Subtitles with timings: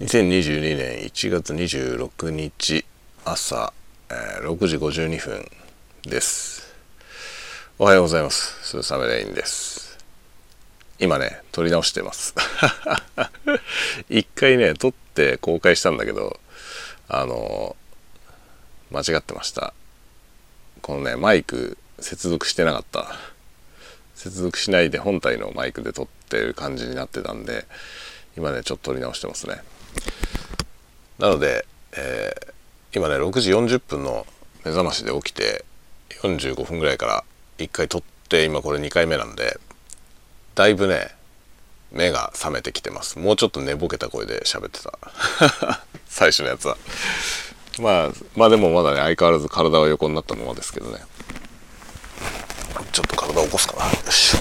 [0.00, 2.84] 2022年1月26日
[3.24, 3.72] 朝、
[4.10, 5.48] えー、6時52分
[6.02, 6.74] です。
[7.78, 8.58] おはようございます。
[8.64, 9.96] スーサメレインです。
[10.98, 12.34] 今ね撮り直してます。
[14.10, 16.40] 一回ね撮って公開したんだけど
[17.06, 17.76] あの
[18.90, 19.74] 間違ってました。
[20.82, 23.16] このねマイク接続してなかった。
[24.16, 27.64] 接続しないで本体のマイクで撮ってる感じになってたんで
[28.36, 29.62] 今ねちょっと撮り直してますね。
[31.18, 31.66] なので、
[31.96, 34.26] えー、今ね6時40分の
[34.64, 35.64] 目覚ましで起きて
[36.22, 37.24] 45分ぐらいから
[37.58, 39.58] 1回撮って今これ2回目なんで
[40.54, 41.10] だいぶね
[41.92, 43.18] 目が覚めてきてます。
[43.18, 44.98] もうちょっと寝ぼけた声で喋ってた。
[46.08, 46.76] 最初のやつは。
[47.78, 51.00] まあまあでもまだね相変わらず体は横になったままですけどね。
[52.92, 53.84] ちょっと体を起こすかな。
[53.84, 54.36] よいし。
[54.36, 54.40] ょ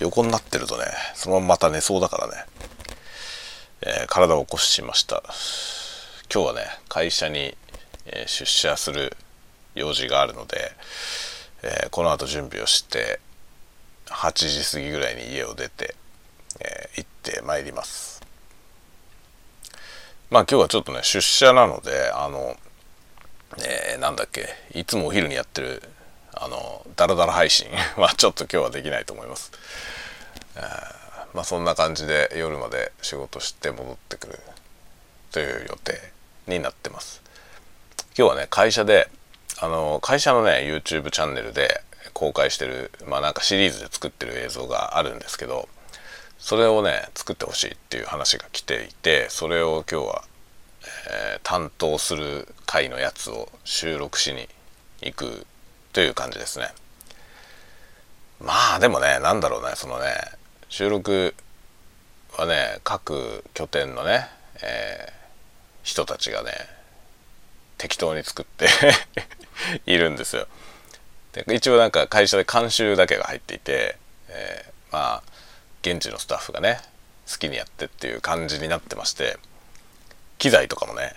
[0.00, 0.84] 横になってるとね
[1.14, 2.44] そのまままた寝そうだからね。
[3.90, 5.22] えー、体を起こしました。
[6.30, 7.56] 今日はね会社に、
[8.04, 9.16] え出社する
[9.74, 10.72] 用事があるので、
[11.62, 13.18] え、この後準備をして
[14.06, 15.94] 8時過ぎぐらいに家を出て、
[16.60, 18.22] え行ってまいります。
[20.30, 22.56] まあ今日はちょっとね出社なのであの、
[23.58, 25.82] えー、なんだっけいつもお昼にやってる
[26.34, 29.50] あのダラダラ配信 はちょっと今日はできないと思います、
[30.56, 30.87] えー
[31.34, 34.38] まあ、そんな感じで夜まで仕事して戻ってくる
[35.30, 36.12] という予定
[36.46, 37.22] になってます。
[38.16, 39.08] 今日はね会社で
[39.60, 41.82] あの会社のね YouTube チャンネルで
[42.14, 45.68] 公開してるまあなんかシリーズで作ってる映像があるんですけど
[46.38, 50.24] それをね作ってほしいっていう話が来ていてそれを今日は、
[51.32, 54.48] えー、担当する回のやつを収録しに
[55.02, 55.46] 行く
[55.92, 56.68] という感じですね。
[58.40, 60.06] まあでもね何だろうねそのね
[60.68, 61.34] 収録
[62.36, 64.28] はね各拠点のね、
[64.62, 65.12] えー、
[65.82, 66.50] 人たちがね
[67.78, 68.68] 適当に作って
[69.86, 70.46] いるんですよ。
[71.32, 73.96] で一応なんか会社で監修だけが入っていて、
[74.28, 75.22] えー、まあ
[75.82, 76.80] 現地のスタッフがね
[77.30, 79.38] 好きにやってっていう感じになってまして
[80.38, 81.14] 機材とかもね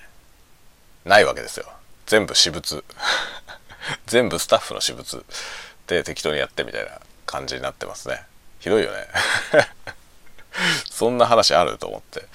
[1.06, 1.66] ないわけですよ。
[2.06, 2.84] 全部私物。
[4.06, 5.26] 全部スタッフの私物
[5.88, 8.24] で適当にやってみたいな感じになってますね。
[8.62, 9.08] ひどいよね。
[10.90, 12.26] そんな話あると思って。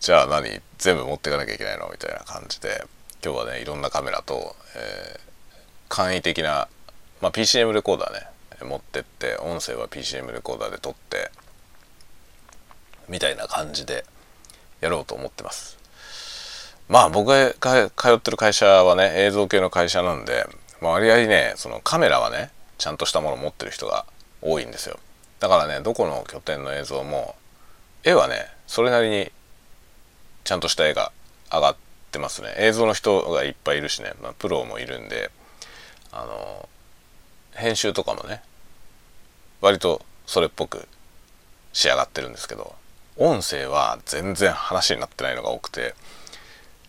[0.00, 0.62] じゃあ何？
[0.78, 1.88] 全部持っていかなきゃいけないの？
[1.90, 2.86] みたいな感じで。
[3.22, 5.58] 今日はねいろんなカメラと、えー、
[5.88, 6.68] 簡易的な、
[7.20, 8.28] まあ、PCM レコーダーね。
[8.62, 11.30] 持ってって音声は PCM レコーダーで撮って
[13.08, 14.04] みたいな感じで
[14.80, 15.78] やろうと思ってます。
[16.88, 20.46] まあ僕が通ってる会社はね映像系の会社なんで、
[20.80, 24.06] まあ、割合ねそのカメラはねちゃんとしたもの持ってる人が
[24.42, 24.98] 多いんですよ。
[25.40, 27.36] だからねどこの拠点の映像も
[28.04, 29.30] 絵はねそれなりに
[30.44, 31.12] ちゃんとした絵が
[31.52, 31.76] 上がっ
[32.10, 32.54] てますね。
[32.58, 35.30] 映像の人がいっぱいいるしね、まあ、プロもいるんで
[36.12, 36.68] あの
[37.52, 38.42] 編集とかもね
[39.60, 40.86] 割とそれっぽく
[41.72, 42.74] 仕上がってるんですけど
[43.16, 45.94] 音声は全然話になってないのが多くて、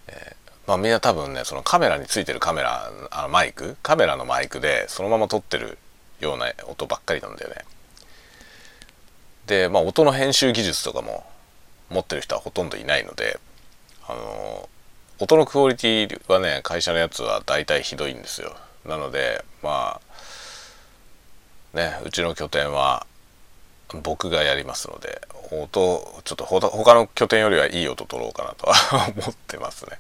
[0.08, 5.78] えー、まあみんな多分ねそのカメラについてるカメラあのマイクカメラのマイクでそのまま撮ってる
[6.20, 7.66] ような音ばっかりなんだよね。
[9.50, 11.26] で、まあ、音の編集技術とかも
[11.90, 13.40] 持ってる人はほとんどいないので
[14.08, 14.70] あの
[15.18, 18.56] 音のクオリティはね会社のやつは大体ひどいんですよ。
[18.86, 20.00] なのでま
[21.74, 23.08] あねうちの拠点は
[24.04, 25.20] 僕がやりますので
[25.52, 29.98] 音ちょっと他の拠点よりはいい音取ろうかなとは 思ってますね。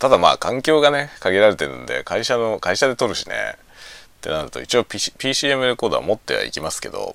[0.00, 3.54] ただまあ環境がね限られてるんで会社の会社で撮るしね
[4.18, 7.14] ってなると一応、PC、PCM レコーダー持ってはいきますけど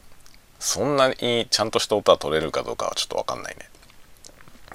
[0.64, 3.70] そんなにちゃんとした音は取れるかどうかはちょっと分かんないね。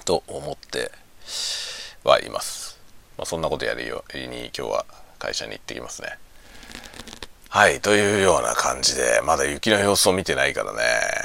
[0.05, 0.91] と思って
[2.03, 2.79] はいます、
[3.17, 4.85] まあ、そんなことやるように今日は
[5.17, 6.09] 会社に行ってきますね。
[7.49, 10.79] はいというような感じでまだ雪の様子を見てないからね。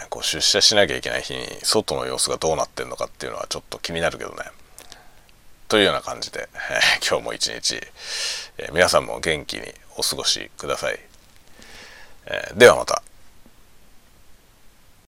[0.08, 4.44] こう出社しなきゃいけない日に外の様子がどうなってんのかっていうのはちょっと気になるけどね。
[5.68, 7.78] というような感じで、えー、今日も一日、
[8.56, 9.64] えー、皆さんも元気に
[9.98, 10.98] お過ごしください、
[12.26, 13.03] えー、ではまた。